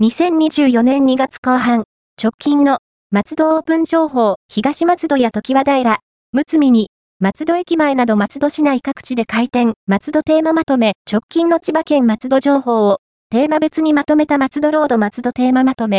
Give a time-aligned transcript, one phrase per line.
[0.00, 1.82] 2024年2月後半、
[2.22, 2.78] 直近の
[3.10, 5.98] 松戸オープン情報、東松戸や時和平、
[6.30, 12.98] むつみに、松戸駅前など松戸市内各地で開店、松戸テーマまとめ、直近の千葉県松戸情報を、
[13.30, 15.96] テーマ別にまとめた松戸ロード松戸テーマまとめ、